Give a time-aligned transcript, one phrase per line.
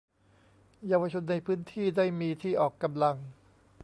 [0.87, 3.15] เยาวชนในพื้นที่ได้มีที่ออกกำลัง